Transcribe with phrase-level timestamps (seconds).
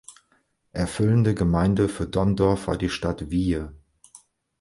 [0.71, 3.75] Erfüllende Gemeinde für Donndorf war die Stadt Wiehe.